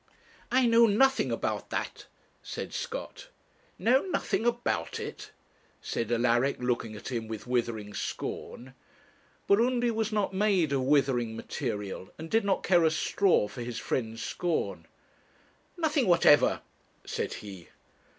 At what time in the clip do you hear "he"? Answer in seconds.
17.45-17.67